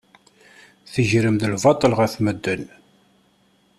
[0.91, 2.63] Tegrem-d lbaṭel ɣef medden.